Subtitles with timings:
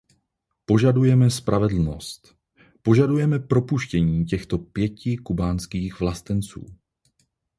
[0.65, 2.35] Požadujeme spravedlnost,
[2.81, 6.65] požadujeme propuštění těchto pěti kubánských vlastenců.